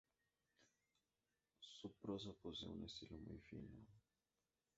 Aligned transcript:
Su 1.59 1.91
prosa 1.91 2.31
posee 2.41 2.67
un 2.69 2.83
estilo 2.85 3.19
muy 3.19 3.37
fino. 3.41 3.85